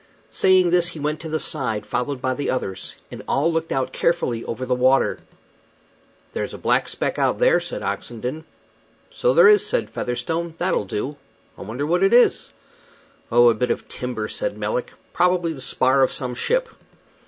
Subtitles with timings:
[0.31, 3.93] Saying this, he went to the side, followed by the others, and all looked out
[3.93, 5.19] carefully over the water.
[6.33, 8.45] "There's a black speck out there," said Oxenden.
[9.11, 10.55] "So there is," said Featherstone.
[10.57, 11.17] "That'll do.
[11.55, 12.49] I wonder what it is?"
[13.31, 14.91] "Oh, a bit of timber," said Melick.
[15.13, 16.69] "Probably the spar of some ship."